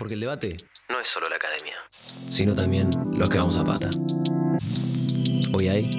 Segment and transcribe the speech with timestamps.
[0.00, 0.56] Porque el debate
[0.88, 1.74] no es solo la academia,
[2.30, 3.90] sino también los que vamos a pata.
[5.52, 5.90] Hoy hay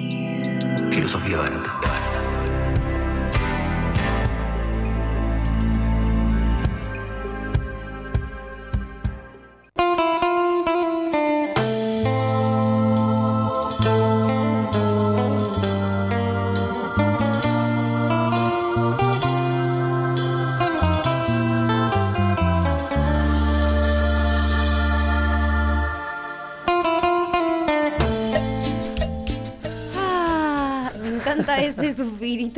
[0.90, 1.81] filosofía barata.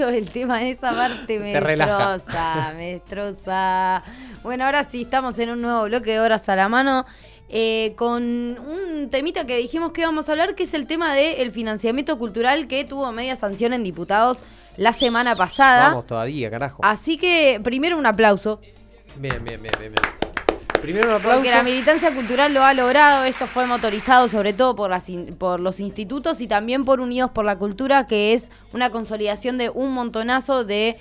[0.03, 4.03] Del tema, esa parte me destroza, me destroza.
[4.43, 7.07] Bueno, ahora sí, estamos en un nuevo bloque de Horas a la Mano.
[7.49, 11.53] eh, con un temita que dijimos que íbamos a hablar, que es el tema del
[11.53, 14.39] financiamiento cultural que tuvo media sanción en diputados
[14.77, 15.91] la semana pasada.
[15.91, 16.81] Vamos todavía, carajo.
[16.83, 18.61] Así que primero un aplauso,
[19.17, 20.14] Bien, bien, bien, bien, bien.
[20.85, 21.37] Primero un aplauso.
[21.39, 23.25] porque la militancia cultural lo ha logrado.
[23.25, 27.31] Esto fue motorizado sobre todo por, las in- por los institutos y también por Unidos
[27.33, 30.99] por la Cultura, que es una consolidación de un montonazo de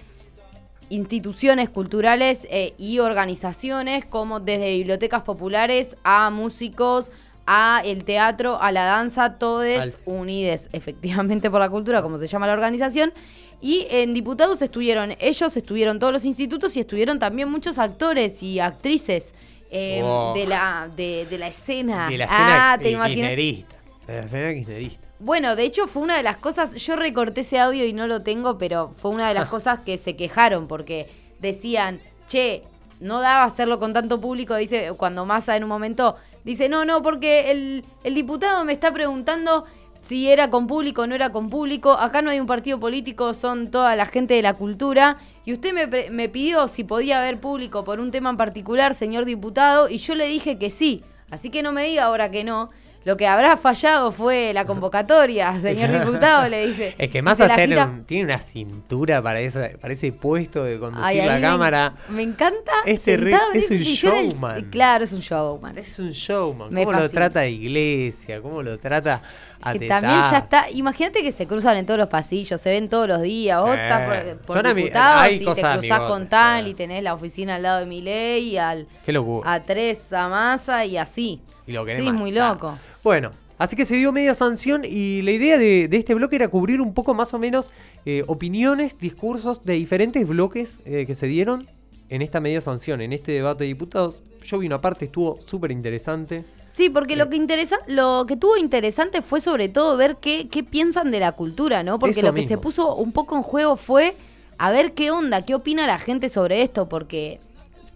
[0.90, 7.12] instituciones culturales eh, y organizaciones, como desde bibliotecas populares a músicos,
[7.46, 9.66] a el teatro, a la danza, todos
[10.06, 13.12] unides efectivamente por la cultura, como se llama la organización.
[13.60, 18.60] Y en diputados estuvieron, ellos estuvieron todos los institutos y estuvieron también muchos actores y
[18.60, 19.34] actrices
[19.74, 20.36] eh, Wow.
[20.36, 22.08] de, la, de, de la escena.
[22.10, 23.76] De la escena ah, te kirchnerista.
[24.08, 25.08] De la escena kirchnerista.
[25.20, 28.22] Bueno, de hecho fue una de las cosas, yo recorté ese audio y no lo
[28.22, 32.64] tengo, pero fue una de las cosas que se quejaron porque decían, che,
[33.00, 37.02] no daba hacerlo con tanto público, dice, cuando Massa en un momento dice, no, no,
[37.02, 39.66] porque el, el diputado me está preguntando
[40.04, 43.72] si era con público no era con público, acá no hay un partido político, son
[43.72, 45.16] toda la gente de la cultura,
[45.46, 49.24] y usted me, me pidió si podía haber público por un tema en particular, señor
[49.24, 52.70] diputado, y yo le dije que sí, así que no me diga ahora que no.
[53.06, 56.96] Lo que habrá fallado fue la convocatoria, señor diputado, le dice.
[56.98, 61.26] Es que Massa tiene, una cintura para, esa, para ese puesto de conducir Ay, a
[61.26, 61.94] la me- cámara.
[62.10, 62.72] Me, encanta.
[62.86, 64.62] Es terri- sentado en es un el- showman.
[64.70, 65.78] claro, es un showman.
[65.78, 66.74] Es un showman.
[66.74, 68.42] Me ¿Cómo lo trata iglesia?
[68.42, 69.22] ¿Cómo lo trata
[69.62, 70.70] a que también ya está.
[70.72, 73.62] Imagínate que se cruzan en todos los pasillos, se ven todos los días.
[73.62, 76.72] Vos estás por, por Son hay y te cruzás con tal sí.
[76.72, 79.52] y tenés la oficina al lado de Milei y al Qué locura.
[79.54, 81.42] a Teresa Massa y así.
[81.66, 82.78] Y lo querés sí, es muy loco.
[83.04, 86.48] Bueno, así que se dio media sanción y la idea de, de este bloque era
[86.48, 87.68] cubrir un poco más o menos
[88.06, 91.68] eh, opiniones, discursos de diferentes bloques eh, que se dieron
[92.08, 94.24] en esta media sanción, en este debate de diputados.
[94.46, 96.46] Yo vi una parte, estuvo súper interesante.
[96.72, 100.64] Sí, porque lo que interesa, lo que tuvo interesante fue sobre todo ver qué, qué
[100.64, 102.00] piensan de la cultura, ¿no?
[102.00, 104.16] Porque Eso lo que se puso un poco en juego fue
[104.58, 107.40] a ver qué onda, qué opina la gente sobre esto, porque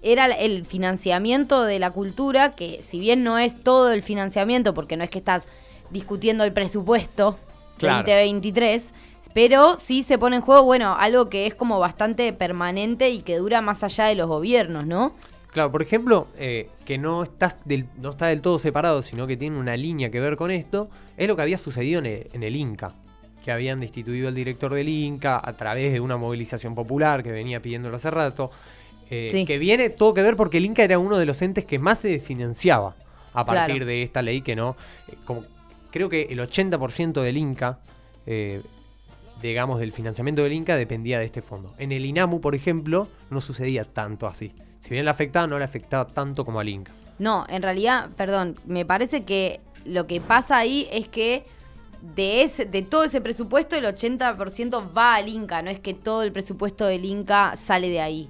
[0.01, 4.97] era el financiamiento de la cultura, que si bien no es todo el financiamiento, porque
[4.97, 5.47] no es que estás
[5.89, 7.37] discutiendo el presupuesto
[7.77, 7.99] Claro.
[7.99, 8.93] 2023,
[9.33, 13.37] pero sí se pone en juego, bueno, algo que es como bastante permanente y que
[13.37, 15.13] dura más allá de los gobiernos, ¿no?
[15.51, 19.37] Claro, por ejemplo, eh, que no, estás del, no está del todo separado, sino que
[19.37, 22.43] tiene una línea que ver con esto, es lo que había sucedido en el, en
[22.43, 22.93] el Inca.
[23.43, 27.61] Que habían destituido al director del Inca a través de una movilización popular que venía
[27.61, 28.51] pidiéndolo hace rato.
[29.09, 29.45] Eh, Sí.
[29.45, 31.99] Que viene todo que ver porque el Inca era uno de los entes que más
[31.99, 32.95] se financiaba
[33.33, 33.85] a partir Claro.
[33.85, 34.75] de esta ley que no.
[35.07, 35.43] eh, como,
[35.91, 37.79] creo que el 80% del Inca,
[38.25, 38.61] eh,
[39.41, 41.73] digamos, del financiamiento del Inca dependía de este fondo.
[41.77, 44.53] En el INAMU, por ejemplo, no sucedía tanto así.
[44.79, 46.91] Si bien le afectaba, no le afectaba tanto como al Inca.
[47.19, 51.45] No, en realidad, perdón, me parece que lo que pasa ahí es que
[52.15, 56.21] de ese, de todo ese presupuesto el 80% va al Inca, no es que todo
[56.23, 58.29] el presupuesto del Inca sale de ahí.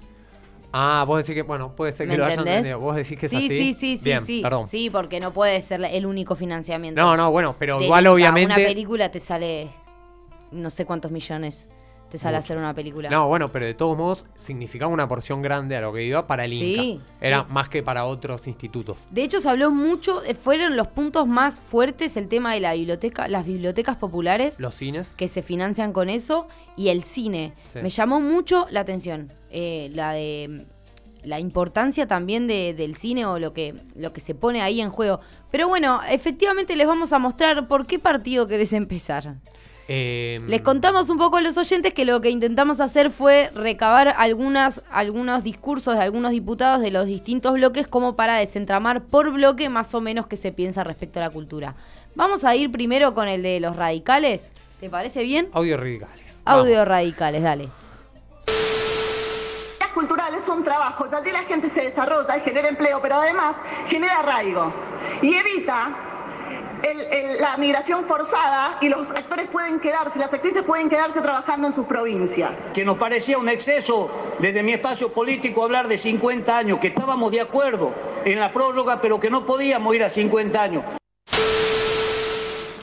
[0.73, 2.57] Ah, vos decís que, bueno, puede ser ¿Me que lo hayan entendés?
[2.57, 2.79] entendido.
[2.79, 3.47] Vos decís que es sí, así.
[3.49, 4.41] sí, sí, sí, Bien, sí.
[4.41, 4.69] perdón.
[4.69, 6.99] Sí, porque no puede ser el único financiamiento.
[7.01, 8.11] No, no, bueno, pero igual Inca.
[8.13, 8.53] obviamente.
[8.53, 9.69] Una película te sale
[10.51, 11.67] no sé cuántos millones
[12.09, 12.45] te sale Mucho.
[12.45, 13.09] hacer una película.
[13.09, 16.45] No, bueno, pero de todos modos significaba una porción grande a lo que iba para
[16.45, 17.05] el Sí, Inca.
[17.21, 17.45] Era sí.
[17.49, 18.97] más que para otros institutos.
[19.11, 22.73] De hecho, se habló mucho, eh, fueron los puntos más fuertes el tema de la
[22.73, 24.59] biblioteca, las bibliotecas populares.
[24.59, 25.15] Los cines.
[25.17, 27.53] que se financian con eso y el cine.
[27.73, 27.79] Sí.
[27.81, 29.31] Me llamó mucho la atención.
[29.49, 30.65] eh, la de
[31.23, 34.89] la importancia también de- del cine o lo que, lo que se pone ahí en
[34.91, 35.19] juego.
[35.51, 39.35] Pero bueno, efectivamente les vamos a mostrar por qué partido querés empezar.
[39.89, 44.13] Eh, Les contamos un poco a los oyentes que lo que intentamos hacer fue recabar
[44.17, 49.69] algunas, algunos discursos de algunos diputados de los distintos bloques como para desentramar por bloque
[49.69, 51.75] más o menos qué se piensa respecto a la cultura.
[52.15, 54.51] Vamos a ir primero con el de los radicales.
[54.81, 55.47] ¿Te parece bien?
[55.53, 56.41] Audio radicales.
[56.45, 56.87] Audio Vamos.
[56.87, 57.69] radicales, dale.
[59.79, 63.55] Las culturales son trabajos trabajo, allí la gente se desarrolla y genera empleo, pero además
[63.87, 64.71] genera arraigo
[65.21, 65.95] y evita
[67.39, 71.85] la migración forzada y los actores pueden quedarse, las actrices pueden quedarse trabajando en sus
[71.85, 72.51] provincias.
[72.73, 77.31] Que nos parecía un exceso desde mi espacio político hablar de 50 años, que estábamos
[77.31, 77.93] de acuerdo
[78.25, 80.83] en la prórroga, pero que no podíamos ir a 50 años.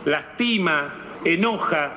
[0.04, 1.92] Lastima, enoja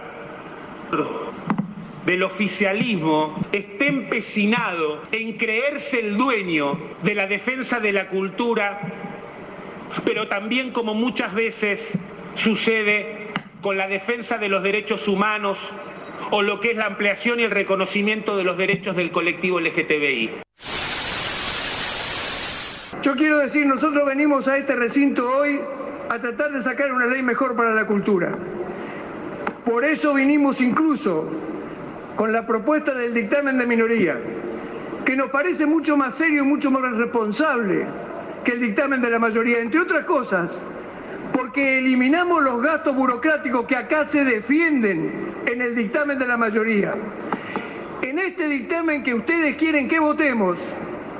[2.05, 9.06] del oficialismo esté empecinado en creerse el dueño de la defensa de la cultura
[10.05, 11.79] pero también como muchas veces
[12.35, 13.27] sucede
[13.61, 15.57] con la defensa de los derechos humanos
[16.31, 20.41] o lo que es la ampliación y el reconocimiento de los derechos del colectivo LGTBI.
[23.01, 25.59] Yo quiero decir, nosotros venimos a este recinto hoy
[26.09, 28.31] a tratar de sacar una ley mejor para la cultura.
[29.65, 31.29] Por eso vinimos incluso
[32.15, 34.17] con la propuesta del dictamen de minoría,
[35.05, 37.85] que nos parece mucho más serio y mucho más responsable
[38.47, 40.57] que el dictamen de la mayoría, entre otras cosas,
[41.33, 46.93] porque eliminamos los gastos burocráticos que acá se defienden en el dictamen de la mayoría.
[48.03, 50.59] En este dictamen que ustedes quieren que votemos,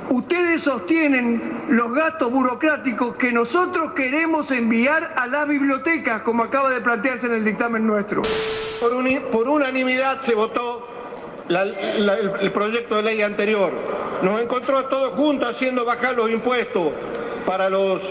[0.08, 6.80] ustedes sostienen los gastos burocráticos que nosotros queremos enviar a las bibliotecas, como acaba de
[6.80, 8.22] plantearse en el dictamen nuestro.
[8.80, 10.88] Por, unanimidad se votó
[11.50, 13.97] el, proyecto de ley anterior.
[14.22, 16.92] Nos encontró a todos juntos haciendo bajar los impuestos
[17.46, 18.02] para los,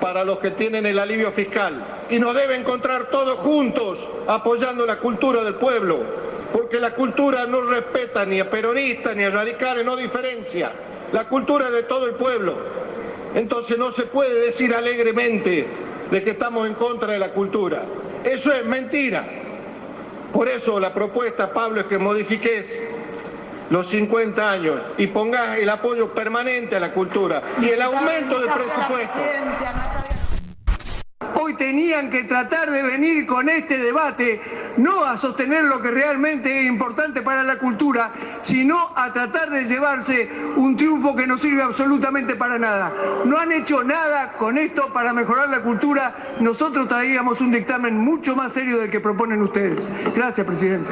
[0.00, 1.84] para los que tienen el alivio fiscal.
[2.08, 5.98] Y nos debe encontrar todos juntos apoyando la cultura del pueblo,
[6.52, 10.72] porque la cultura no respeta ni a peronistas ni a radicales, no diferencia.
[11.12, 12.54] La cultura es de todo el pueblo.
[13.34, 15.66] Entonces no se puede decir alegremente
[16.10, 17.82] de que estamos en contra de la cultura.
[18.24, 19.26] Eso es mentira.
[20.32, 22.80] Por eso la propuesta, Pablo, es que modifiques
[23.70, 28.50] los 50 años y pongas el apoyo permanente a la cultura y el aumento del
[28.50, 29.18] presupuesto.
[31.34, 34.40] Hoy tenían que tratar de venir con este debate
[34.78, 38.12] no a sostener lo que realmente es importante para la cultura,
[38.42, 42.92] sino a tratar de llevarse un triunfo que no sirve absolutamente para nada.
[43.24, 46.14] No han hecho nada con esto para mejorar la cultura.
[46.40, 49.90] Nosotros traíamos un dictamen mucho más serio del que proponen ustedes.
[50.14, 50.90] Gracias, presidente.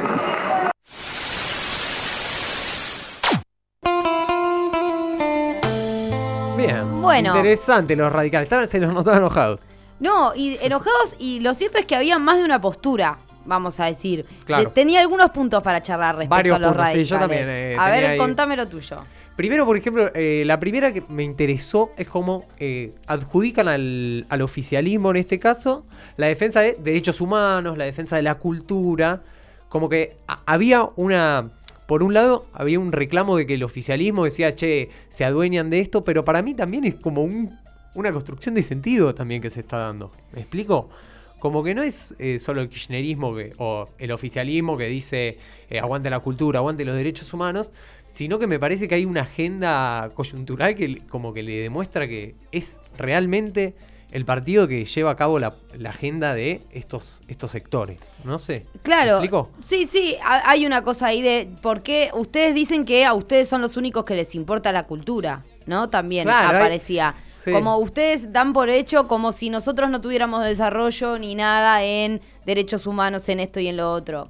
[7.07, 7.35] Bueno.
[7.35, 8.69] Interesante los radicales.
[8.69, 9.61] se los notaban enojados.
[9.99, 13.85] No, y enojados, y lo cierto es que había más de una postura, vamos a
[13.85, 14.25] decir.
[14.45, 14.69] Claro.
[14.71, 17.07] tenía algunos puntos para charlar respecto a los radicales.
[17.07, 17.45] Sí, yo también.
[17.47, 18.97] Eh, a ver, contame lo tuyo.
[19.35, 24.41] Primero, por ejemplo, eh, la primera que me interesó es cómo eh, adjudican al, al,
[24.41, 29.21] oficialismo en este caso la defensa de derechos humanos, la defensa de la cultura.
[29.69, 31.51] Como que había una
[31.87, 35.79] por un lado, había un reclamo de que el oficialismo decía, che, se adueñan de
[35.79, 37.23] esto, pero para mí también es como
[37.95, 40.11] una construcción de sentido también que se está dando.
[40.33, 40.89] ¿Me explico?
[41.39, 45.37] Como que no es eh, solo el kirchnerismo o el oficialismo que dice
[45.69, 47.71] eh, aguante la cultura, aguante los derechos humanos,
[48.11, 52.35] sino que me parece que hay una agenda coyuntural que como que le demuestra que
[52.51, 53.75] es realmente
[54.11, 55.55] el partido que lleva a cabo la,
[55.85, 57.99] agenda de estos, estos sectores.
[58.23, 58.65] No sé.
[58.81, 59.21] Claro.
[59.59, 63.61] Sí, sí, hay una cosa ahí de por qué ustedes dicen que a ustedes son
[63.61, 65.89] los únicos que les importa la cultura, ¿no?
[65.89, 67.15] También aparecía.
[67.51, 72.85] Como ustedes dan por hecho como si nosotros no tuviéramos desarrollo ni nada en derechos
[72.87, 74.27] humanos, en esto y en lo otro.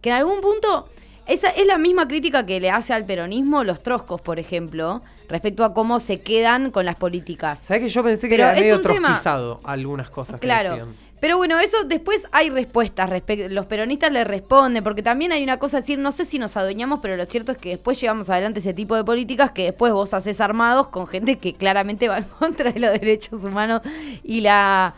[0.00, 0.88] Que en algún punto,
[1.26, 5.02] esa es la misma crítica que le hace al peronismo los troscos, por ejemplo
[5.32, 7.58] respecto a cómo se quedan con las políticas.
[7.58, 10.74] ¿Sabes que yo pensé que era medio algunas cosas claro.
[10.74, 10.96] que decían?
[11.20, 13.08] Pero bueno, eso después hay respuestas.
[13.48, 16.98] Los peronistas le responden, porque también hay una cosa decir, no sé si nos adueñamos,
[17.00, 20.12] pero lo cierto es que después llevamos adelante ese tipo de políticas que después vos
[20.12, 23.80] haces armados con gente que claramente va en contra de los derechos humanos
[24.22, 24.94] y la.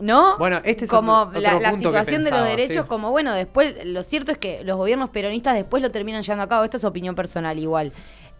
[0.00, 0.36] ¿No?
[0.38, 4.38] Bueno, este es como la, situación de los derechos, como bueno, después lo cierto es
[4.38, 6.64] que los gobiernos peronistas después lo terminan llevando a cabo.
[6.64, 7.92] Esto es opinión personal igual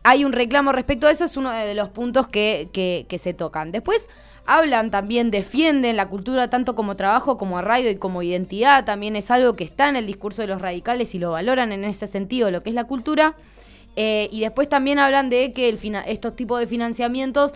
[0.04, 3.72] hay un reclamo respecto a eso, es uno de los puntos que, que, se tocan.
[3.72, 4.08] Después
[4.44, 9.30] hablan también, defienden la cultura tanto como trabajo, como arraigo y como identidad, también es
[9.30, 12.50] algo que está en el discurso de los radicales y lo valoran en ese sentido,
[12.50, 13.34] lo que es la cultura.
[13.96, 17.52] Eh, y después también hablan de que el estos tipos de financiamientos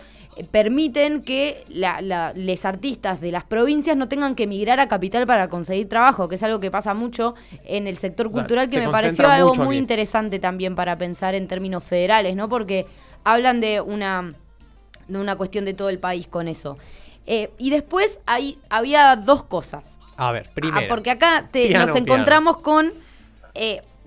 [0.51, 5.89] permiten que los artistas de las provincias no tengan que emigrar a capital para conseguir
[5.89, 9.55] trabajo, que es algo que pasa mucho en el sector cultural, que me pareció algo
[9.55, 12.47] muy interesante también para pensar en términos federales, ¿no?
[12.47, 12.85] Porque
[13.23, 14.33] hablan de una,
[15.07, 16.77] de una cuestión de todo el país con eso.
[17.25, 18.19] Eh, y después
[18.69, 19.97] había dos cosas.
[20.15, 20.87] A ver, primero.
[20.87, 22.93] porque acá nos encontramos con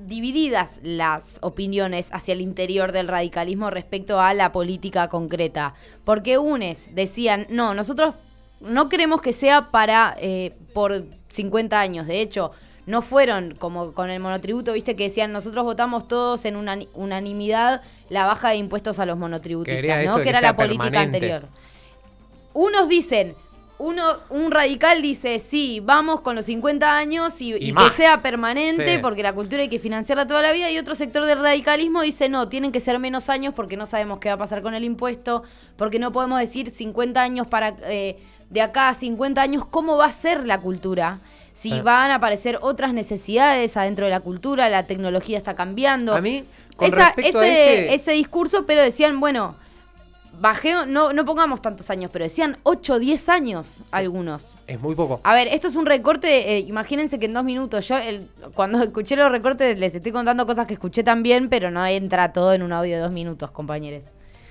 [0.06, 5.74] divididas las opiniones hacia el interior del radicalismo respecto a la política concreta.
[6.04, 8.14] Porque unes decían, no, nosotros
[8.60, 12.06] no queremos que sea para eh, por 50 años.
[12.06, 12.52] De hecho,
[12.86, 17.82] no fueron como con el monotributo, viste, que decían nosotros votamos todos en una unanimidad
[18.08, 20.20] la baja de impuestos a los monotributistas, ¿no?
[20.20, 21.48] Que, era la política anterior.
[22.54, 23.34] Unos dicen,
[23.82, 29.22] uno, un radical dice, sí, vamos con los 50 años y, que sea permanente, porque
[29.22, 32.48] la cultura hay que financiarla toda la vida, y otro sector del radicalismo dice, no,
[32.48, 35.42] tienen que ser menos años porque no sabemos qué va a pasar con el impuesto,
[35.76, 37.74] porque no podemos decir 50 años para...
[37.84, 38.18] Eh,
[38.50, 41.20] de acá a 50 años, ¿cómo va a ser la cultura?
[41.54, 46.14] si van a aparecer otras necesidades adentro de la cultura, la tecnología está cambiando.
[46.14, 46.44] A mí,
[46.76, 47.94] con respecto ese, a este...
[47.94, 49.54] ese discurso, pero decían, bueno,
[50.42, 54.46] bajemos, no, no pongamos tantos años, pero decían 8 o 10 años algunos.
[54.66, 55.20] Es muy poco.
[55.24, 57.96] A ver, esto es un recorte, eh, imagínense que en dos minutos, yo
[58.52, 62.52] cuando escuché los recortes les estoy contando cosas que escuché también, pero no entra todo
[62.52, 64.02] en un audio de dos minutos, compañeros.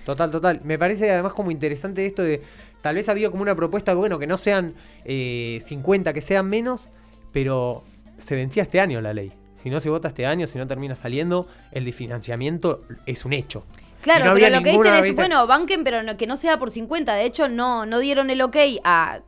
[0.06, 0.62] Total, total.
[0.64, 2.42] Me parece además como interesante esto de
[2.82, 4.74] Tal vez había como una propuesta, bueno, que no sean
[5.06, 6.90] 50, eh, que sean menos,
[7.32, 7.84] pero
[8.18, 9.32] se vencía este año la ley.
[9.54, 13.34] Si no se vota este año, si no termina saliendo, el de financiamiento es un
[13.34, 13.64] hecho.
[14.02, 17.14] Claro, pero lo que dicen es, bueno, banquen, pero que no sea por 50.
[17.14, 19.20] De hecho, no, no dieron el ok a,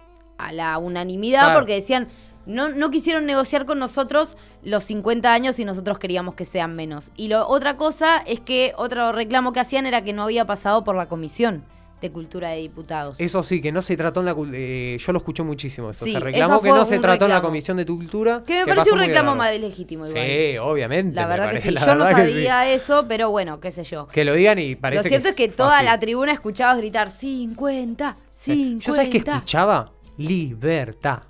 [0.52, 2.10] la unanimidad porque decían,
[2.46, 7.12] no, no quisieron negociar con nosotros los 50 años y nosotros queríamos que sean menos.
[7.16, 10.84] Y lo, otra cosa es que otro reclamo que hacían era que no había pasado
[10.84, 11.64] por la comisión
[12.04, 13.16] de Cultura de Diputados.
[13.18, 14.36] Eso sí, que no se trató en la...
[14.54, 16.06] Eh, yo lo escuché muchísimo eso.
[16.06, 18.44] se reclamó que no se trató en la Comisión de Cultura.
[18.46, 20.26] Que me parece un reclamo más legítimo igual.
[20.26, 21.16] Sí, obviamente.
[21.16, 21.74] La verdad que sí.
[21.74, 24.08] Yo no sabía eso, pero bueno, qué sé yo.
[24.08, 28.18] Que lo digan y parece Lo cierto es que toda la tribuna escuchaba gritar 50,
[28.34, 28.86] 50.
[28.86, 29.94] ¿Yo sabes qué escuchaba?
[30.18, 31.24] Libertad.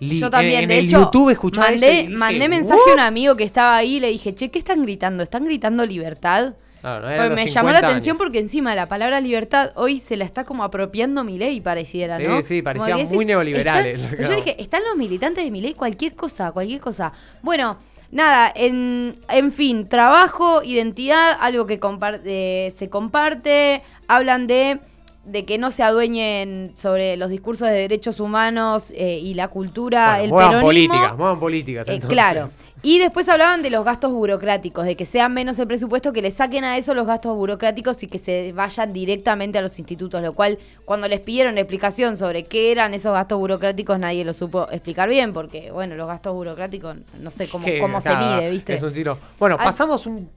[0.00, 3.36] Yo también, en, de el hecho, YouTube escuchaba mandé, eso mandé mensaje a un amigo
[3.36, 5.22] que estaba ahí y le dije, che, ¿qué están gritando?
[5.22, 6.54] ¿Están gritando libertad?
[6.80, 10.64] Pues me llamó la atención porque encima la palabra libertad hoy se la está como
[10.64, 12.38] apropiando mi ley, pareciera, ¿no?
[12.38, 14.00] Sí, sí, parecía muy neoliberales.
[14.18, 17.12] yo dije, están los militantes de mi ley, cualquier cosa, cualquier cosa.
[17.42, 17.78] Bueno,
[18.10, 24.80] nada, en, en fin, trabajo, identidad, algo que comparte, se comparte, hablan de
[25.24, 30.20] de que no se adueñen sobre los discursos de derechos humanos eh, y la cultura,
[30.22, 30.62] el peronismo.
[30.62, 31.88] políticas, muevan políticas.
[31.88, 32.48] Eh, claro.
[32.82, 36.30] Y después hablaban de los gastos burocráticos, de que sea menos el presupuesto, que le
[36.30, 40.32] saquen a eso los gastos burocráticos y que se vayan directamente a los institutos, lo
[40.32, 45.10] cual cuando les pidieron explicación sobre qué eran esos gastos burocráticos nadie lo supo explicar
[45.10, 48.74] bien, porque bueno, los gastos burocráticos no sé cómo, cómo se mide, ¿viste?
[48.74, 49.18] Es un tiro.
[49.38, 50.30] Bueno, pasamos un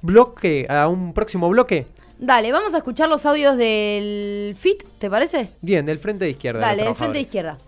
[0.00, 1.86] bloque a un próximo bloque.
[2.18, 5.52] Dale, vamos a escuchar los audios del FIT, ¿te parece?
[5.60, 6.60] Bien, del frente de izquierda.
[6.60, 7.58] Dale, del frente de izquierda.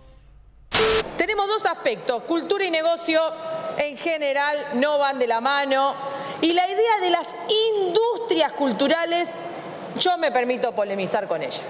[1.15, 3.21] Tenemos dos aspectos, cultura y negocio
[3.77, 5.93] en general no van de la mano
[6.41, 7.35] y la idea de las
[7.77, 9.29] industrias culturales,
[9.97, 11.61] yo me permito polemizar con ella.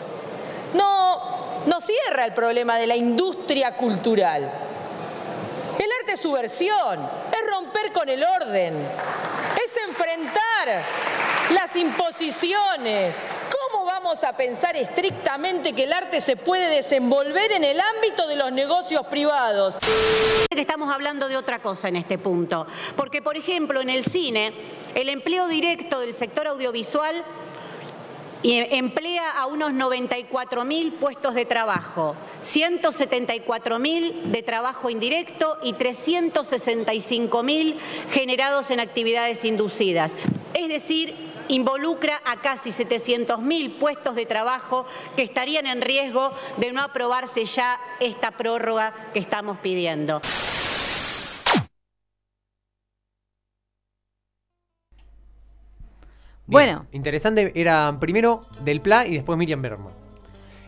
[0.73, 1.21] No,
[1.67, 4.51] no cierra el problema de la industria cultural.
[5.81, 6.99] El arte es subversión,
[7.33, 8.75] es romper con el orden,
[9.65, 10.83] es enfrentar
[11.49, 13.15] las imposiciones.
[13.49, 18.35] ¿Cómo vamos a pensar estrictamente que el arte se puede desenvolver en el ámbito de
[18.35, 19.73] los negocios privados?
[20.51, 24.53] Estamos hablando de otra cosa en este punto, porque por ejemplo en el cine,
[24.93, 27.23] el empleo directo del sector audiovisual
[28.43, 37.43] emplea a unos 94 mil puestos de trabajo, 174 mil de trabajo indirecto y 365
[37.43, 37.77] mil
[38.11, 40.13] generados en actividades inducidas.
[40.53, 46.81] Es decir, involucra a casi 700.000 puestos de trabajo que estarían en riesgo de no
[46.81, 50.21] aprobarse ya esta prórroga que estamos pidiendo.
[56.51, 56.85] Bueno.
[56.91, 59.93] Interesante, eran primero Del Pla y después Miriam Berman.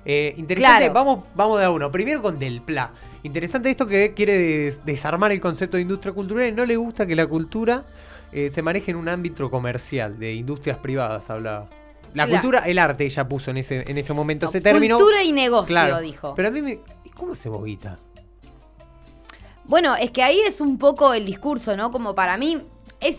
[0.06, 1.92] Eh, interesante, vamos, vamos de a uno.
[1.92, 2.92] Primero con Del Pla.
[3.24, 7.16] Interesante esto que quiere desarmar el concepto de industria cultural y no le gusta que
[7.16, 7.86] la cultura
[8.32, 11.70] eh, se maneja en un ámbito comercial, de industrias privadas, hablaba.
[12.14, 14.52] La cultura, el arte ella puso en ese, en ese momento.
[14.52, 14.98] se terminó.
[14.98, 16.36] Cultura y negocio, dijo.
[16.36, 16.80] Pero a mí me.
[17.16, 17.98] ¿Cómo se boguita?
[19.66, 21.92] Bueno, es que ahí es un poco el discurso, ¿no?
[21.92, 22.62] Como para mí
[23.00, 23.18] es,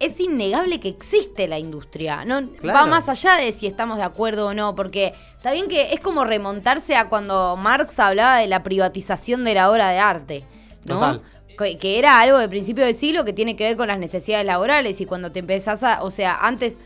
[0.00, 2.24] es innegable que existe la industria.
[2.24, 5.92] No va más allá de si estamos de acuerdo o no, porque está bien que
[5.92, 10.44] es como remontarse a cuando Marx hablaba de la privatización de la obra de arte,
[10.84, 11.00] ¿no?
[11.00, 11.22] Total
[11.58, 15.00] que era algo de principio de siglo que tiene que ver con las necesidades laborales
[15.00, 16.78] y cuando te empezás a, o sea, antes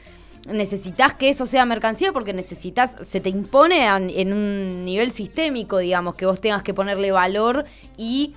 [0.48, 6.14] necesitas que eso sea mercancía porque necesitas, se te impone en un nivel sistémico, digamos,
[6.14, 7.64] que vos tengas que ponerle valor
[7.96, 8.34] y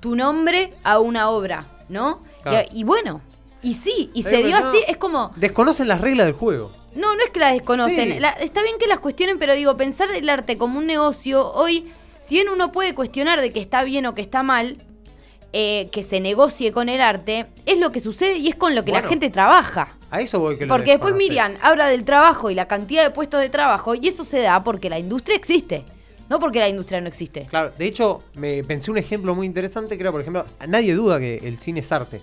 [0.00, 2.20] tu nombre a una obra, ¿no?
[2.72, 3.22] Y, bueno,
[3.66, 6.70] Y sí, y se dio así, es como, Desconocen las reglas del juego.
[6.94, 8.12] no, no es que la desconocen.
[8.14, 8.20] Sí.
[8.20, 11.90] La- está bien que las cuestionen, pero digo, pensar el arte como un negocio, hoy,
[12.24, 14.76] si bien uno puede cuestionar de que está bien o que está mal,
[15.52, 18.84] eh, que se negocie con el arte, es lo que sucede y es con lo
[18.84, 19.96] que la gente trabaja.
[20.10, 21.14] A eso voy que lo Porque después.
[21.14, 24.62] Miriam habla del trabajo y la cantidad de puestos de trabajo, y eso se da
[24.62, 25.84] porque la industria existe,
[26.28, 27.46] no porque la industria no existe.
[27.50, 31.18] Claro, de hecho, me pensé un ejemplo muy interesante que era, por ejemplo, nadie duda
[31.18, 32.20] que el cine es arte,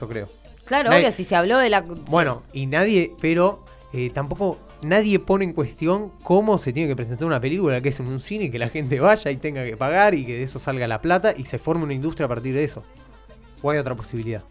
[0.00, 0.28] yo creo.
[0.66, 1.80] Claro, Nadie- obvio, si se habló de la...
[1.82, 7.26] Bueno, y nadie, pero eh, tampoco nadie pone en cuestión cómo se tiene que presentar
[7.26, 9.76] una película que es en un cine y que la gente vaya y tenga que
[9.76, 12.54] pagar y que de eso salga la plata y se forme una industria a partir
[12.54, 12.82] de eso.
[13.62, 14.42] ¿O hay otra posibilidad?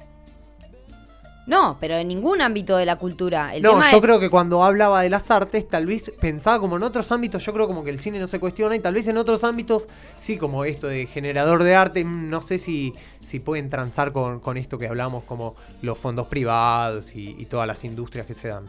[1.48, 3.54] No, pero en ningún ámbito de la cultura.
[3.54, 6.60] El no, tema yo es- creo que cuando hablaba de las artes, tal vez pensaba
[6.60, 8.96] como en otros ámbitos, yo creo como que el cine no se cuestiona y tal
[8.96, 9.88] vez en otros ámbitos,
[10.20, 12.94] sí, como esto de generador de arte, mm, no sé si,
[13.28, 17.68] si pueden transar con, con esto que hablamos como los fondos privados y, y todas
[17.68, 18.66] las industrias que se dan.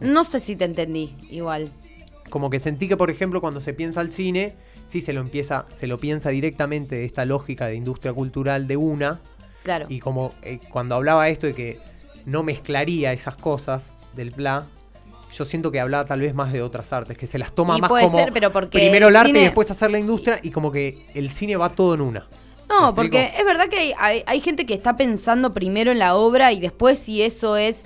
[0.00, 1.70] No sé si te entendí, igual.
[2.28, 5.64] Como que sentí que, por ejemplo, cuando se piensa al cine, sí se lo empieza,
[5.74, 9.20] se lo piensa directamente de esta lógica de industria cultural de una.
[9.62, 9.86] Claro.
[9.88, 11.78] Y como eh, cuando hablaba esto de que
[12.24, 14.66] no mezclaría esas cosas del plan,
[15.32, 17.80] yo siento que hablaba tal vez más de otras artes, que se las toma Y
[17.82, 20.40] más puede como ser, pero porque primero el arte cine- y después hacer la industria
[20.42, 22.26] y como que el cine va todo en una.
[22.68, 25.98] No, ¿Me porque es verdad que hay, hay- hay gente que está pensando primero en
[25.98, 27.84] la obra y después si eso es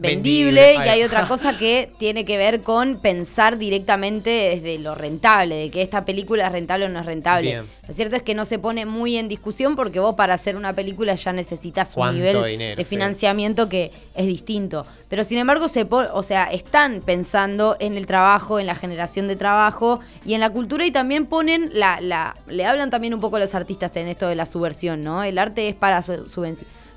[0.00, 4.94] vendible, Vendible, y hay otra cosa que tiene que ver con pensar directamente desde lo
[4.94, 7.50] rentable, de que esta película es rentable o no es rentable.
[7.50, 7.66] Bien.
[7.86, 10.72] Lo cierto es que no se pone muy en discusión porque vos para hacer una
[10.72, 12.88] película ya necesitas un ¿Cuánto nivel dinero, de sí.
[12.88, 14.86] financiamiento que es distinto.
[15.08, 19.36] Pero sin embargo, se o sea, están pensando en el trabajo, en la generación de
[19.36, 23.36] trabajo y en la cultura y también ponen la, la le hablan también un poco
[23.36, 25.24] a los artistas en esto de la subversión, ¿no?
[25.24, 26.14] El arte es para su,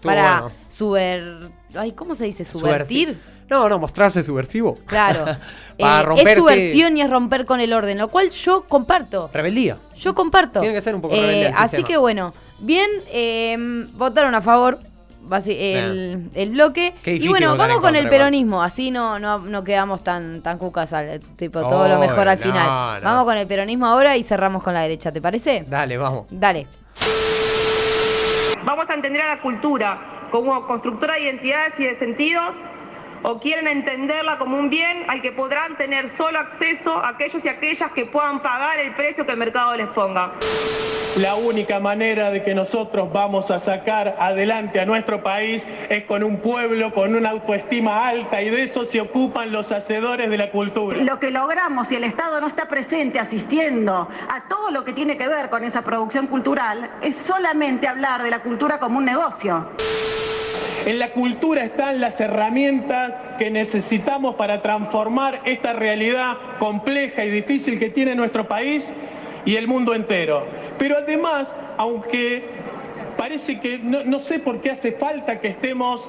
[0.03, 1.51] para bueno.
[1.77, 2.45] Ay, ¿cómo se dice?
[2.45, 3.19] subvertir.
[3.49, 4.75] No, no, mostrarse subversivo.
[4.85, 5.25] Claro.
[5.79, 9.29] Para Eh, romper, es subversión y es romper con el orden, lo cual yo comparto.
[9.33, 9.77] Rebeldía.
[9.97, 10.61] Yo comparto.
[10.61, 13.55] Tiene que ser un poco Eh, rebelde el Así que bueno, bien, eh,
[13.93, 14.79] votaron a favor
[15.47, 16.93] el, el bloque.
[17.03, 20.93] Qué Y bueno, vamos con el peronismo, así no, no, no quedamos tan, tan cucas
[20.93, 23.01] al tipo todo lo mejor al no, final.
[23.01, 23.09] no.
[23.09, 25.65] Vamos con el peronismo ahora y cerramos con la derecha, ¿te parece?
[25.67, 26.27] Dale, vamos.
[26.29, 26.67] Dale.
[28.65, 32.55] ¿Vamos a entender a la cultura como constructora de identidades y de sentidos?
[33.21, 37.91] ¿O quieren entenderla como un bien al que podrán tener solo acceso aquellos y aquellas
[37.91, 40.31] que puedan pagar el precio que el mercado les ponga?
[41.17, 46.23] La única manera de que nosotros vamos a sacar adelante a nuestro país es con
[46.23, 50.49] un pueblo con una autoestima alta y de eso se ocupan los hacedores de la
[50.49, 50.97] cultura.
[50.97, 55.15] Lo que logramos si el Estado no está presente asistiendo a todo lo que tiene
[55.15, 59.67] que ver con esa producción cultural es solamente hablar de la cultura como un negocio.
[60.85, 67.79] En la cultura están las herramientas que necesitamos para transformar esta realidad compleja y difícil
[67.79, 68.85] que tiene nuestro país
[69.45, 70.45] y el mundo entero.
[70.77, 72.43] Pero además, aunque
[73.17, 76.01] parece que no, sé por qué hace falta que estemos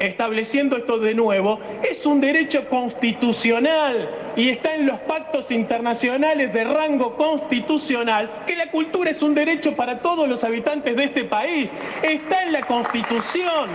[0.00, 6.64] estableciendo esto de nuevo, es un derecho constitucional y está en los pactos internacionales de
[6.64, 11.70] rango constitucional que la cultura es un derecho para todos los habitantes de este país.
[12.02, 13.70] Está en la Constitución.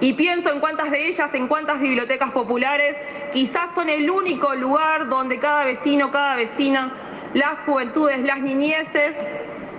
[0.00, 2.96] Y pienso en cuántas de ellas, en cuántas bibliotecas populares,
[3.32, 6.92] quizás son el único lugar donde cada vecino, cada vecina,
[7.34, 9.16] las juventudes, las niñeces,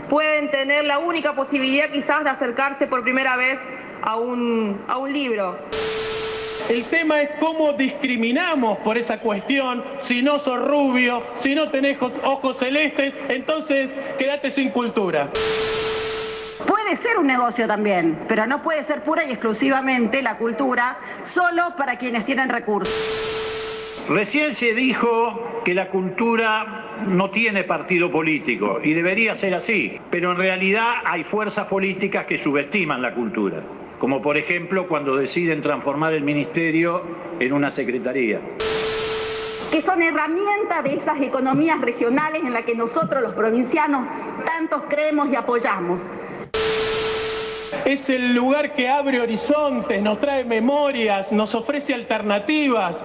[0.10, 3.60] pueden tener la única posibilidad quizás de acercarse por primera vez
[4.02, 5.58] a un, a un libro.
[6.70, 9.84] El tema es cómo discriminamos por esa cuestión.
[10.02, 15.30] Si no sos rubio, si no tenés ojos- celestes, entonces quédate sin cultura.
[16.68, 21.74] Puede ser un negocio también, pero no puede ser pura y exclusivamente la cultura solo
[21.78, 22.94] para quienes tienen recursos.
[24.10, 30.32] Recién se dijo que la cultura no tiene partido político y debería ser así, pero
[30.32, 33.62] en realidad hay fuerzas políticas que subestiman la cultura,
[34.00, 37.04] como por ejemplo cuando deciden transformar el ministerio
[37.40, 38.40] en una secretaría.
[39.72, 44.08] que son herramientas de esas economías regionales en las que nosotros los provincianos
[44.44, 46.02] tantos creemos y apoyamos.
[47.86, 52.98] Es el lugar que abre horizontes, nos trae memorias, nos ofrece alternativas.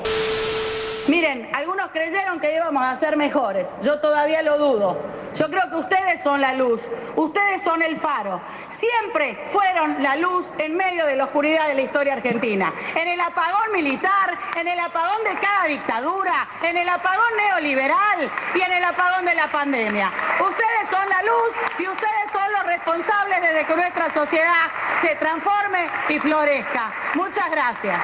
[1.07, 3.67] Miren, algunos creyeron que íbamos a ser mejores.
[3.83, 4.97] Yo todavía lo dudo.
[5.35, 6.81] Yo creo que ustedes son la luz,
[7.17, 8.41] ustedes son el faro.
[8.69, 12.73] Siempre fueron la luz en medio de la oscuridad de la historia argentina.
[12.95, 18.61] En el apagón militar, en el apagón de cada dictadura, en el apagón neoliberal y
[18.61, 20.13] en el apagón de la pandemia.
[20.41, 24.71] Ustedes son la luz y ustedes son los responsables de que nuestra sociedad
[25.01, 26.93] se transforme y florezca.
[27.15, 28.01] Muchas gracias.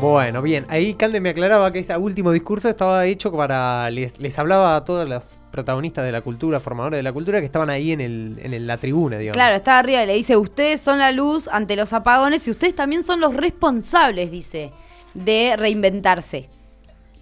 [0.00, 3.90] Bueno, bien, ahí Cande me aclaraba que este último discurso estaba hecho para.
[3.90, 7.44] Les, les hablaba a todas las protagonistas de la cultura, formadores de la cultura, que
[7.44, 9.36] estaban ahí en, el, en la tribuna, digamos.
[9.36, 12.74] Claro, estaba arriba y le dice: Ustedes son la luz ante los apagones y ustedes
[12.74, 14.72] también son los responsables, dice,
[15.12, 16.48] de reinventarse.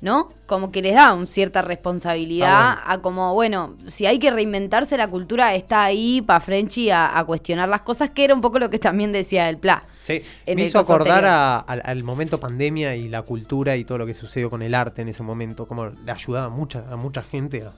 [0.01, 0.29] ¿No?
[0.47, 5.09] Como que les da una cierta responsabilidad a como, bueno, si hay que reinventarse, la
[5.09, 8.71] cultura está ahí para Frenchy a, a cuestionar las cosas, que era un poco lo
[8.71, 9.83] que también decía el Pla.
[10.09, 14.07] Sí, en me hizo acordar a- al, momento pandemia y la cultura y todo lo
[14.07, 17.23] que sucedió con el arte en ese momento, como le ayudaba a mucha, a mucha
[17.23, 17.75] gente a, nada,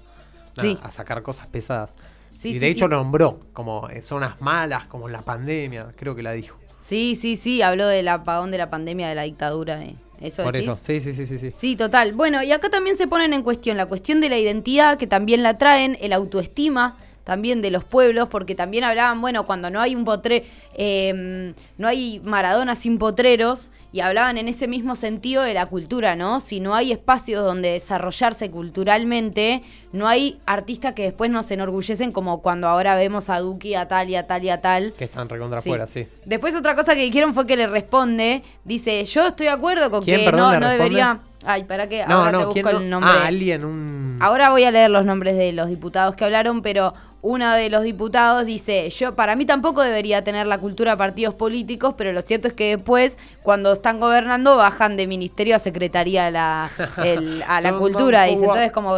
[0.61, 0.79] Sí.
[0.81, 1.91] a sacar cosas pesadas.
[2.37, 2.91] Sí, y sí, de hecho sí.
[2.93, 6.57] nombró como eh, zonas malas, como la pandemia, creo que la dijo.
[6.81, 9.77] Sí, sí, sí, habló del apagón de la pandemia, de la dictadura.
[9.77, 10.69] De ¿Eso Por decís?
[10.69, 11.39] eso, sí, sí, sí, sí.
[11.39, 11.51] sí.
[11.57, 12.13] Sí, total.
[12.13, 15.43] Bueno, y acá también se ponen en cuestión la cuestión de la identidad, que también
[15.43, 19.95] la traen, el autoestima también de los pueblos, porque también hablaban, bueno, cuando no hay
[19.95, 25.53] un potre, eh, no hay Maradona sin potreros, y hablaban en ese mismo sentido de
[25.53, 26.39] la cultura, ¿no?
[26.39, 32.41] Si no hay espacios donde desarrollarse culturalmente, no hay artistas que después nos enorgullecen como
[32.41, 34.93] cuando ahora vemos a Duki, a tal y a tal y a tal.
[34.93, 35.71] Que están recontra Sí.
[35.71, 36.07] afuera, sí.
[36.25, 40.05] Después otra cosa que dijeron fue que le responde, dice, yo estoy de acuerdo con
[40.05, 41.21] ¿Quién, que perdón, no, debería...
[41.45, 42.05] Ay, ¿para qué?
[42.07, 42.79] No, Ahora te no, busco ¿quién no?
[42.81, 43.11] el nombre.
[43.13, 44.19] Ah, alguien, un...
[44.21, 47.83] Ahora voy a leer los nombres de los diputados que hablaron, pero uno de los
[47.83, 52.49] diputados dice, yo para mí tampoco debería tener la cultura partidos políticos, pero lo cierto
[52.49, 56.71] es que después, cuando están gobernando, bajan de ministerio a secretaría a la,
[57.05, 58.25] el- a la cultura.
[58.25, 58.95] Dice, entonces como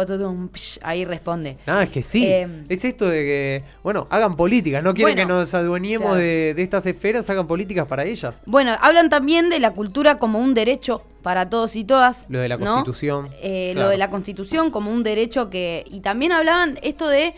[0.83, 1.57] ahí responde.
[1.67, 2.25] No, es que sí.
[2.25, 4.81] Eh, es esto de que, bueno, hagan políticas.
[4.83, 6.19] No quieren Bueno, que nos adueñemos claro.
[6.21, 8.41] de, de estas esferas, hagan políticas para ellas.
[8.45, 12.25] Bueno, hablan también de la cultura como un derecho para todos y todas.
[12.29, 12.65] Lo de la ¿no?
[12.75, 13.29] constitución.
[13.41, 13.87] Eh, Claro.
[13.87, 15.85] Lo de la constitución como un derecho que...
[15.89, 17.33] Y también hablaban esto de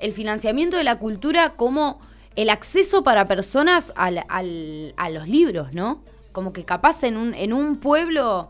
[0.00, 1.98] el financiamiento de la cultura como
[2.36, 6.00] el acceso para personas al- al- a los libros, ¿no?
[6.32, 8.48] Como que capaz en un, en un pueblo...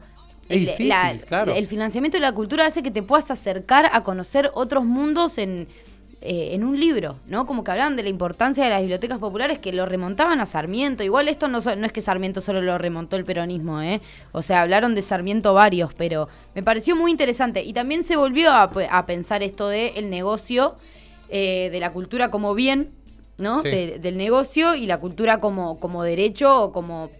[0.49, 1.55] Es el- difícil, claro.
[1.55, 5.69] el financiamiento de la cultura hace que te puedas acercar a conocer otros mundos en,
[6.23, 7.47] eh, en un libro, ¿no?
[7.47, 11.03] Como que hablaban de la importancia de las bibliotecas populares que lo remontaban a Sarmiento.
[11.05, 14.01] Igual esto no, so- no es que Sarmiento solo lo remontó el peronismo, ¿eh?
[14.33, 17.63] O sea, hablaron de Sarmiento varios, pero me pareció muy interesante.
[17.63, 20.77] Y también se volvió a, a pensar esto de el negocio,
[21.29, 22.91] eh, de la cultura como bien,
[23.39, 23.61] ¿no?
[23.63, 23.69] Sí.
[23.71, 27.11] De- del negocio y la cultura como, como derecho o como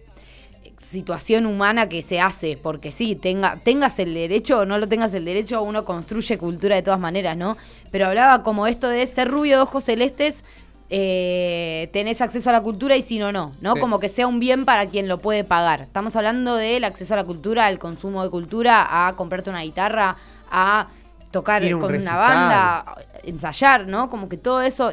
[0.81, 5.13] situación humana que se hace, porque sí, tenga, tengas el derecho o no lo tengas
[5.15, 7.57] el derecho, uno construye cultura de todas maneras, ¿no?
[7.91, 10.45] Pero hablaba como esto de ser rubio de ojos celestes,
[10.89, 13.75] eh, tenés acceso a la cultura y si no, no, ¿no?
[13.75, 13.81] Sí.
[13.81, 15.83] Como que sea un bien para quien lo puede pagar.
[15.83, 20.17] Estamos hablando del acceso a la cultura, al consumo de cultura, a comprarte una guitarra,
[20.51, 20.89] a
[21.31, 24.11] tocar un con una banda, ensayar, ¿no?
[24.11, 24.91] Como que todo eso...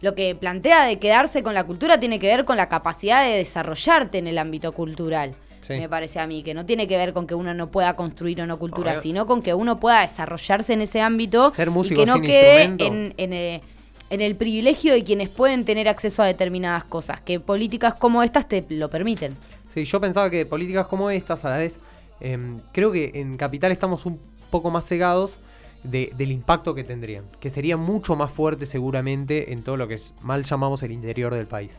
[0.00, 3.36] lo que plantea de quedarse con la cultura tiene que ver con la capacidad de
[3.36, 5.34] desarrollarte en el ámbito cultural.
[5.60, 5.74] Sí.
[5.74, 8.40] Me parece a mí, que no tiene que ver con que uno no pueda construir
[8.40, 9.02] o no cultura, Obvio.
[9.02, 12.62] sino con que uno pueda desarrollarse en ese ámbito Ser y que no sin quede
[12.62, 13.60] en, eh,
[14.10, 18.48] en el privilegio de quienes pueden tener acceso a determinadas cosas, que políticas como estas
[18.48, 19.36] te lo permiten.
[19.68, 21.78] Sí, yo pensaba que políticas como estas, a la vez,
[22.20, 24.18] em, creo que en Capital estamos un
[24.50, 25.38] poco más cegados
[25.84, 27.24] de- del impacto que tendrían.
[27.40, 31.34] Que sería mucho más fuerte seguramente en todo lo que es- mal llamamos el interior
[31.34, 31.78] del país.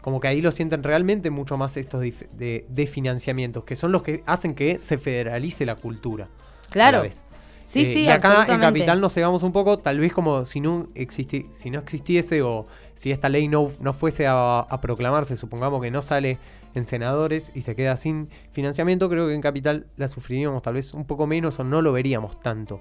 [0.00, 4.02] Como que ahí lo sienten realmente mucho más estos de, de financiamientos, que son los
[4.02, 6.28] que hacen que se federalice la cultura.
[6.70, 7.02] Claro.
[7.64, 8.60] Sí, Eh, sí, y acá en.
[8.60, 12.66] Capital nos cegamos un poco, tal vez como si no, existi- si no existiese o
[12.94, 16.38] si esta ley no, no fuese a, a proclamarse, supongamos que no sale
[16.76, 20.94] en senadores y se queda sin financiamiento, creo que en Capital la sufriríamos tal vez
[20.94, 22.80] un poco menos o no lo veríamos tanto.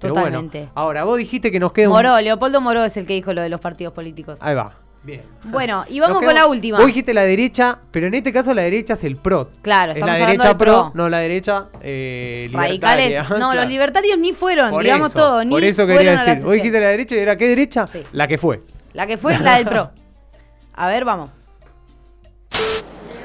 [0.00, 0.58] Pero Totalmente.
[0.58, 3.32] bueno, ahora vos dijiste que nos queda un- Moró, Leopoldo Moró es el que dijo
[3.32, 4.38] lo de los partidos políticos.
[4.42, 4.78] Ahí va.
[5.04, 5.20] Bien.
[5.44, 6.78] Bueno, y vamos con la última.
[6.78, 9.50] Vos dijiste la derecha, pero en este caso la derecha es el PRO.
[9.60, 10.92] Claro, es estamos la hablando derecha PRO.
[10.94, 13.08] no la derecha eh, Radicales.
[13.08, 13.38] libertaria.
[13.38, 16.42] No, los libertarios ni fueron, Por digamos eso, todo, ni Por eso quería decir.
[16.42, 17.86] Vos dijiste la derecha y era qué derecha?
[18.12, 18.62] La que fue.
[18.94, 19.90] La que fue la del PRO.
[20.72, 21.28] A ver, vamos.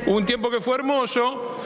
[0.09, 1.59] Un tiempo que fue hermoso,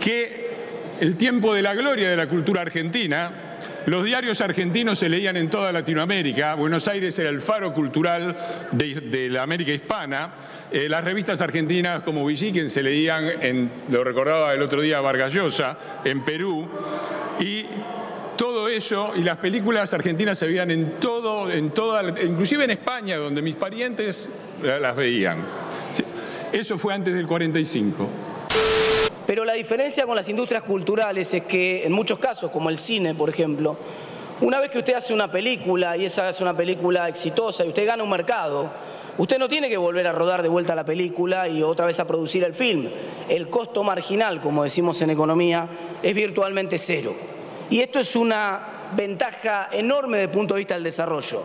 [0.00, 0.50] que
[0.98, 3.40] el tiempo de la gloria de la cultura argentina,
[3.86, 6.54] Los diarios argentinos se leían en toda Latinoamérica.
[6.54, 8.34] Buenos Aires era el faro cultural
[8.72, 10.32] de, la América hispana.
[10.72, 15.78] Eh, las revistas argentinas como Villiquen se leían, en, lo recordaba el otro día Vargallosa,
[16.02, 16.66] en Perú.
[17.38, 17.66] Y
[18.36, 23.18] todo eso, y las películas argentinas se veían en todo, en toda, inclusive en España,
[23.18, 24.30] donde mis parientes
[24.62, 25.44] las veían.
[26.54, 28.06] Eso fue antes del 45.
[29.26, 33.12] Pero la diferencia con las industrias culturales es que en muchos casos, como el cine,
[33.12, 33.76] por ejemplo,
[34.40, 37.84] una vez que usted hace una película y esa es una película exitosa y usted
[37.84, 38.70] gana un mercado,
[39.18, 42.06] usted no tiene que volver a rodar de vuelta la película y otra vez a
[42.06, 42.88] producir el film.
[43.28, 45.66] El costo marginal, como decimos en economía,
[46.04, 47.16] es virtualmente cero.
[47.68, 51.42] Y esto es una ventaja enorme desde el punto de vista del desarrollo.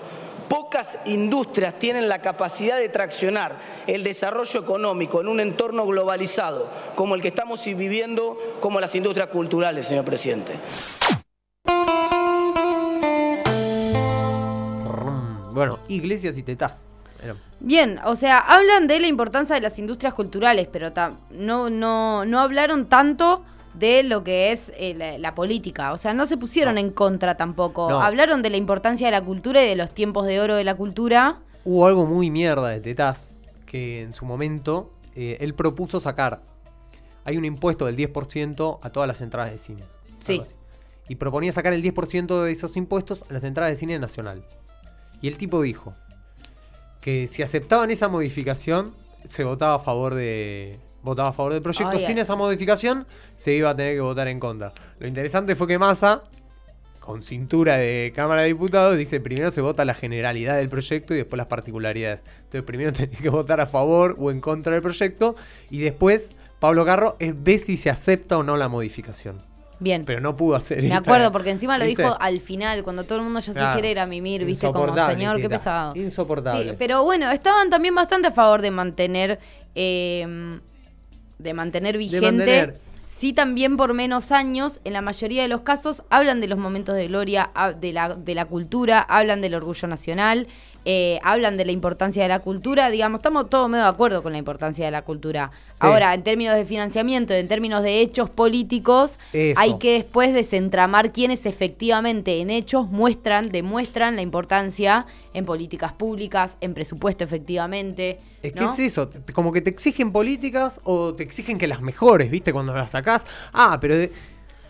[0.70, 3.56] Pocas industrias tienen la capacidad de traccionar
[3.88, 9.30] el desarrollo económico en un entorno globalizado como el que estamos viviendo, como las industrias
[9.30, 10.54] culturales, señor presidente.
[15.54, 16.84] Bueno, iglesias y tetás.
[17.60, 20.92] Bien, o sea, hablan de la importancia de las industrias culturales, pero
[21.32, 25.94] no, no, no hablaron tanto de lo que es eh, la, política.
[25.94, 27.90] O sea, no se pusieron en contra tampoco.
[27.90, 30.76] Hablaron de la importancia de la cultura y de los tiempos de oro de la
[30.76, 31.40] cultura.
[31.64, 33.32] Hubo algo muy mierda de Tetaz,
[33.66, 36.42] que en su momento eh, él propuso sacar.
[37.26, 39.84] Hay un impuesto del 10% a todas las entradas de cine.
[40.20, 40.42] Sí.
[41.08, 44.46] Y proponía sacar el 10% de esos impuestos a las entradas de cine nacional.
[45.22, 45.94] Y el tipo dijo
[47.02, 48.94] que si aceptaban esa modificación,
[49.28, 51.98] se votaba a favor de, votaba a favor del proyecto.
[52.00, 54.74] Sin esa modificación, se iba a tener que votar en contra.
[55.00, 56.24] Lo interesante fue que Massa,
[57.00, 61.18] con cintura de Cámara de Diputados, dice primero se vota la generalidad del proyecto y
[61.18, 62.22] después las particularidades.
[62.38, 65.36] Entonces primero tenés que votar a favor o en contra del proyecto
[65.70, 69.38] y después Pablo Carro ve si se acepta o no la modificación.
[69.82, 70.04] Bien.
[70.04, 73.24] Pero no pudo hacer Me acuerdo, porque encima lo dijo al final, cuando todo el
[73.24, 75.96] mundo ya se quiere ir a mimir, viste, como señor, qué pesado.
[75.96, 76.72] Insoportable.
[76.72, 79.40] Sí, pero bueno, estaban también bastante a favor de mantener
[79.76, 80.60] eh,
[81.40, 82.76] de mantener vigente.
[83.08, 86.96] Sí, también por menos años, en la mayoría de los casos, hablan de los momentos
[86.96, 87.50] de gloria,
[87.82, 90.48] de la, de la cultura, hablan del orgullo nacional,
[90.86, 94.32] eh, hablan de la importancia de la cultura, digamos, estamos todos medio de acuerdo con
[94.32, 95.52] la importancia de la cultura.
[95.80, 99.20] Ahora, en términos de financiamiento, en términos de hechos políticos,
[99.56, 106.58] hay que después desentramar quienes efectivamente en hechos muestran, demuestran la importancia en políticas públicas,
[106.62, 108.20] en presupuesto efectivamente.
[108.42, 112.32] Es que es eso, como que te exigen políticas o te exigen que las mejores,
[112.32, 112.54] ¿viste?
[112.54, 113.26] Cuando las sacás.
[113.54, 113.96] Ah, pero...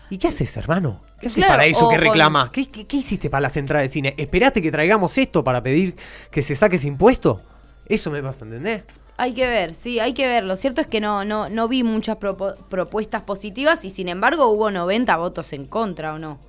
[0.10, 1.02] ¿Y qué haces, hermano?
[1.19, 2.50] ¿Qué haces para eso que reclamas?
[2.50, 4.15] ¿Qué, hiciste para las entradas de cine?
[4.17, 5.95] ¿Esperaste que traigamos esto para pedir
[6.32, 7.41] que se saque ese impuesto?
[7.86, 8.84] Eso me pasa, ¿entendés?
[9.17, 10.45] Hay que ver, sí, hay que ver.
[10.45, 14.72] Lo cierto es que no, no, no vi muchas propuestas positivas y sin embargo hubo
[14.72, 16.39] 90 votos en contra, ¿o no?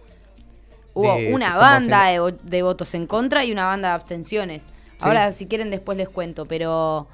[0.94, 4.66] Hubo una banda de, votos en contra y una banda de abstenciones.
[5.00, 7.08] Ahora, si quieren, después les cuento, pero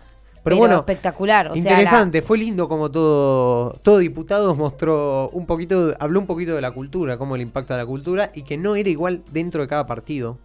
[0.47, 1.51] pero, bueno, espectacular.
[1.57, 6.71] interesante, fue lindo como todo, todo diputado mostró un poquito, habló un poquito de la
[6.71, 10.39] cultura, cómo le impacta la cultura y que no era igual dentro de cada partido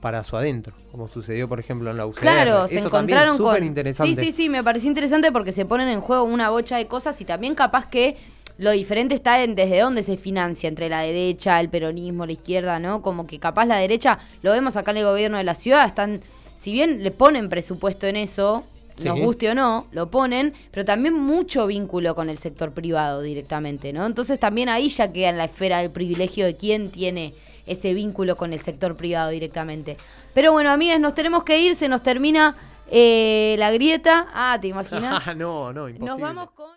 [0.00, 2.20] para su adentro, como sucedió por ejemplo en la UCR.
[2.20, 4.14] Claro, se encontraron con interesante.
[4.14, 7.20] Sí, sí, sí, me pareció interesante porque se ponen en juego una bocha de cosas
[7.20, 8.16] y también capaz que
[8.56, 12.78] lo diferente está en desde dónde se financia, entre la derecha, el peronismo, la izquierda,
[12.78, 13.02] ¿no?
[13.02, 16.22] Como que capaz la derecha, lo vemos acá en el gobierno de la ciudad, están,
[16.54, 18.64] si bien le ponen presupuesto en eso,
[19.04, 23.92] nos guste o no, lo ponen, pero también mucho vínculo con el sector privado directamente,
[23.92, 24.06] ¿no?
[24.06, 27.34] Entonces también ahí ya queda en la esfera del privilegio de quién tiene
[27.66, 29.96] ese vínculo con el sector privado directamente.
[30.34, 32.56] Pero bueno, amigas, nos tenemos que ir, se nos termina
[32.90, 34.28] eh, la grieta.
[34.34, 35.24] Ah, ¿te imaginas?
[35.36, 36.06] no, no, imposible.
[36.10, 36.70] Nos vamos con...